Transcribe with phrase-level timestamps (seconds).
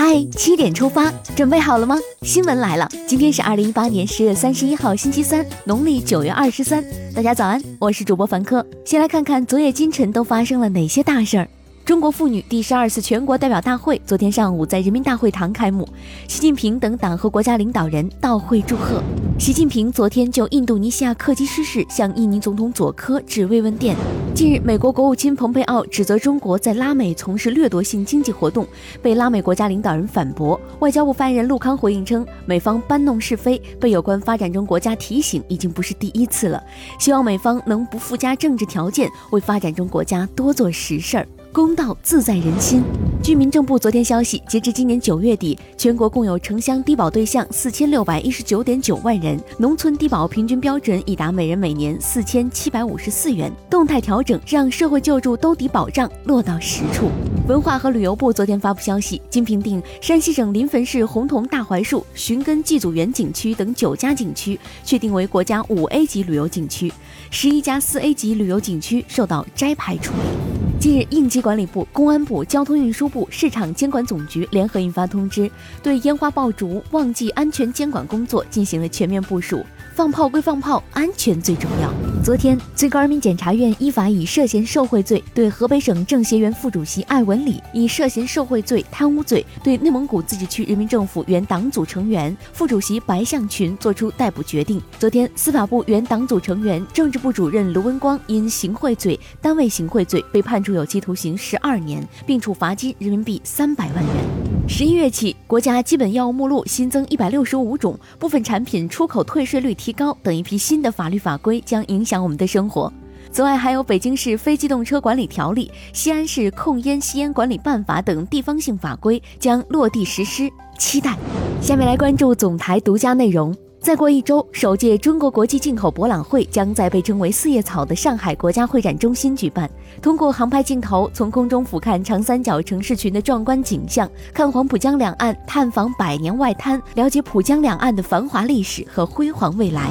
[0.00, 1.96] 嗨，七点出发，准备好了吗？
[2.22, 6.84] 新闻来了，今天是二零一八年十月三十一号，星期三，农历九月二十三。
[7.12, 8.64] 大家早安，我是主播凡科。
[8.84, 11.48] 先来看看昨夜今晨都发生了哪些大事儿。
[11.88, 15.88] 中国妇女第十二次全国代表大会昨天上午在人民大会堂开幕，
[16.28, 19.02] 习近平等党和国家领导人到会祝贺。
[19.38, 23.96] 习近平昨天就印度尼西亚客机失事向印尼总统佐科致慰问电。
[24.34, 28.66] 近日，美国国务卿蓬佩奥指责中国在拉美从事掠夺性经济活动，
[29.00, 30.60] 被拉美国家领导人反驳。
[30.80, 36.62] 外交部发言人陆康回应称，美方搬弄是非，被有关发展中国家提醒已经不是第一次了，
[36.98, 41.26] 希望美方能不附加政治条件，为发展中国家多做实事儿。
[41.58, 42.84] 公道自在人心。
[43.20, 53.52] 据民政部昨天消息，截至今年九月底，全国共有城乡低保对象四千六百一十九点九万人，农村低保平均标准已达每人每年四千七百五十四元。
[53.68, 57.10] 动态调整让社会救助兜底保障落到实处。
[57.48, 66.92] 文化和旅游部昨天发布消息，经评定，山西省临汾市洪桐大槐树寻根祭祖园景区等九家景区确定为国家五 A 级旅游景区，
[67.32, 70.57] 十一家四 A 级旅游景区受到摘牌处理。
[70.80, 75.50] 近日，应急管理部、公安部、交通运输部、市场监管总局联合印发通知，
[75.82, 79.66] 对烟花爆竹旺季安全监管工作进行了全面部署。
[79.98, 81.92] 放炮归放炮，安全最重要。
[82.22, 94.80] 昨天，最高人民检察院依法以涉嫌受贿罪对河北省政协原副主席艾文礼，以涉嫌受贿罪、贪污罪对内蒙古自治区人民政府原党组成员、副主席白向群作出逮捕决定。
[95.00, 104.47] 昨天，司法部原党组成员、政治部主任卢文光因行贿罪、单位行贿罪被判处有期徒刑十二年，并处罚金人民币三百万元。
[104.70, 112.92] 十一月起，国家基本药物目录新增一百六十五种，部分产品出口退税率提高等一批新的法律法规将影响我们的生活。
[113.32, 121.16] 此外，还有北京市非机动车管理条例、西安市控烟吸烟管理办法等地方性法规将落地实施，期待。
[121.62, 123.56] 下面来关注总台独家内容。
[123.88, 129.66] 再过一周，首届中国国际进口博览会将在被称为“四叶草”的上海国家会展中心举办。
[130.02, 139.88] 通过航拍镜头，从空中俯瞰长三角城市群的壮观景象，看黄浦江两岸，探访百年外滩，了解浦江两岸的繁华历史和辉煌未来。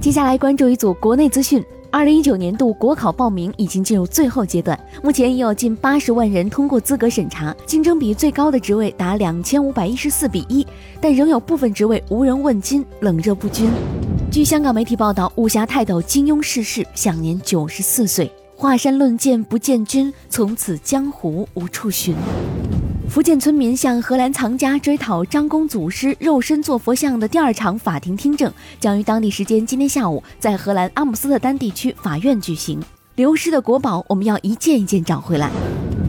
[0.00, 1.60] 接下来关注一组国内资讯。
[1.90, 10.66] 二零一九年度国考报名已经进入最后阶段，目前已有近八十万人通过资格审查，竞争比最高的职位达两千五百一十四比一，
[11.00, 13.70] 但仍有部分职位无人问津，冷热不均。
[14.30, 18.30] 据香港媒体报道，武侠泰斗金庸逝世，享年九十四岁。
[18.54, 22.14] 华山论剑不见君，从此江湖无处寻。
[23.16, 32.78] 福建村民向荷兰藏家追讨张公祖师肉身做佛像的第二场法庭听证，将于当地时间今天下午在荷兰阿姆斯特丹地区法院举行。
[33.14, 35.50] 流失的国宝，我们要一件一件找回来。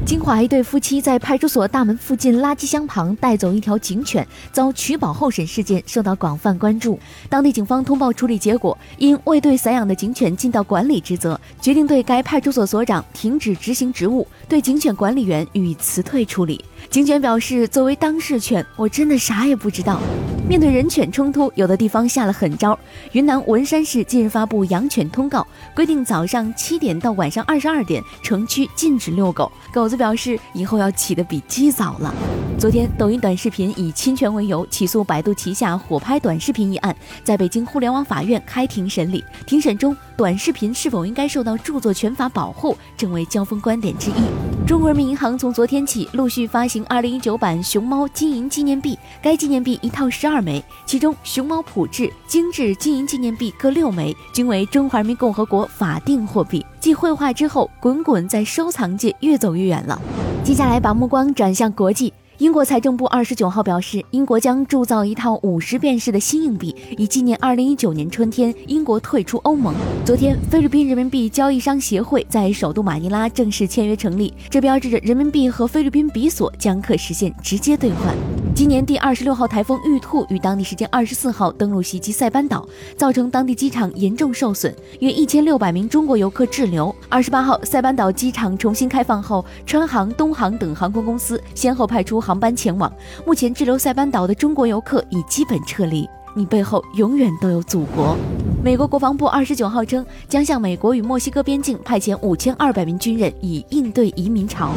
[0.08, 6.98] 金华一对夫妻在派出所大门附近垃圾箱旁带走一条警犬，遭取保候审事件受到广泛关注。
[7.28, 16.64] 当地警方通报处理结果，因未对散养的警犬尽到管理职责，决定对该派出所所长停止执行职务，对警犬管理员予以辞退处理。
[16.90, 20.00] 警犬表示：“作为当事犬，我真的啥也不知道。”
[20.48, 22.78] 面对人犬冲突，有的地方下了狠招。
[23.12, 29.52] 云南文山市近日发布养犬通告，规定早上七点到晚上二十二点，城区禁止遛狗。
[29.74, 32.16] 狗子表示，以后要起得比鸡早了。
[32.58, 39.22] 昨天，抖音短视频以侵权为由起诉百度旗下火拍短视频一案，在北京互联网法院开庭审理。
[39.46, 44.47] 庭审中，短视频是否应该受到著作权法保护，成为交锋观点之一。
[44.68, 50.42] 中国人民银行从昨天起陆续发行二零一九版熊猫金银纪念币，该纪念币一套十二。
[50.42, 56.66] 枚，其中熊猫普制、精致金银纪念币各六枚，均为中华人民共和国法定货币。
[56.82, 60.02] 继绘画之后，滚滚在收藏界越走越远了。
[60.44, 62.12] 接下来把目光转向国际。
[62.40, 69.74] 英国财政部二十九号表示，英国将铸造一套五十便士的新硬币，以纪念二零一九年春天英国退出欧盟。
[70.06, 78.16] 昨天，菲律宾人民币交易商协会在首都马尼拉正式签约成立，这标志着人民币和菲律宾比索将可实现直接兑换。
[78.58, 86.94] 今年第二十六号台风玉兔于当地时间二十四号登陆袭击塞班岛，造成当地机场严重受损，约一千六百名中国游客滞留。
[87.08, 92.92] 二十八号，塞班岛机场重新开放后，川航、东航等航空公司先后派出航班前往。
[93.28, 96.10] 目前滞留塞班岛的中国游客已基本撤离。
[96.36, 98.18] 你背后永远都有祖国。
[98.64, 104.72] 美国国防部二十九号称，将向美国与墨西哥边境派遣五千二百名军人，以应对移民潮。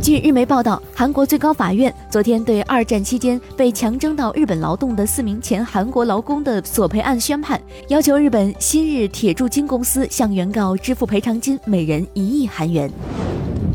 [0.00, 12.88] 据日媒报道，韩国最高法院昨天对二战期间被强征到日本劳动的四名前韩国劳工的索赔案宣判，要求日本新日铁铸金公司向原告支付赔偿金每人一亿韩元。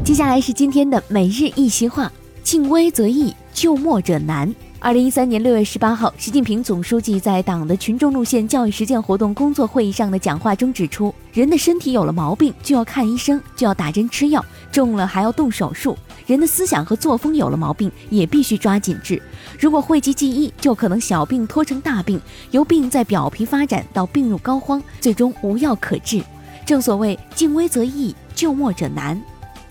[0.03, 2.09] 接下来是今天的每日一席话：
[2.41, 4.53] 敬危则易，救末者难。
[4.83, 14.43] 二零一三年六月十八号，习近平总书记在党的群众路线教育实践活动工作会议上的讲话中指出，人的身体有了毛病就要看医生，就要打针吃药，
[14.73, 15.95] 重了还要动手术；
[16.27, 19.21] 人的思想和作风有了毛病，也必须抓紧治。
[19.57, 22.19] 如果讳疾忌医，就可能小病拖成大病，
[22.51, 26.21] 由病在表皮发展到病入膏肓，最终无药可治。
[26.65, 29.17] 正所谓敬危则易，救末者难。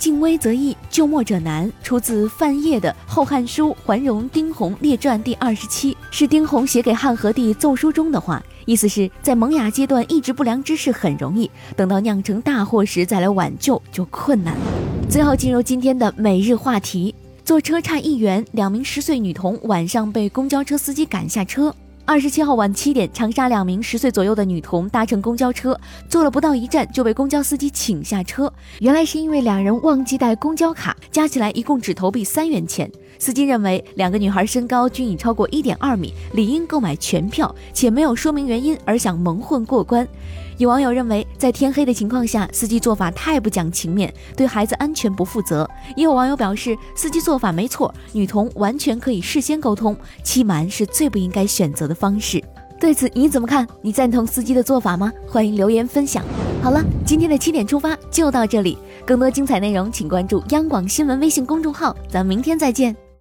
[0.03, 8.43] 敬危则易，救末者难，出自范晔的《后汉书桓荣丁弘列传》第二十七，是丁弘写给汉和帝奏书中的话。
[8.65, 14.61] 意思是在萌芽阶段抑制不良之事很容易，等到酿成大祸时再来挽救就困难了。
[15.09, 17.15] 最后进入今天的每日话题：
[17.45, 21.73] 坐车差一元，两名十岁女童晚上被公交车司机赶下车。
[22.05, 25.79] 二十七号晚七点，长沙两名十岁左右的女童搭乘公交车，
[26.09, 28.53] 坐了不到一站就被公交司机请下车。
[28.81, 32.91] 原来是因为两人忘记带公交卡，加起来一共只投币三元钱。
[33.23, 40.05] 司机认为两个女孩身高均已超过一点二米，理应购买全票，且没有说明原因而想蒙混过关。
[40.59, 45.71] 有网友认为，在天黑的情况下，司机做法太不讲情面，对孩子安全不负责。
[45.95, 52.43] 也有网友表示，司机做法没错，女童完全可以事先沟通，欺瞒是最不应该选择的方式。
[52.81, 53.65] 对此你怎么看？
[53.83, 55.13] 你赞同司机的做法吗？
[55.29, 56.25] 欢迎留言分享。
[56.61, 58.77] 好了，今天的七点出发就到这里，
[59.07, 63.12] 更多精彩内容请关注央广新闻微信公众号，咱们明天再见。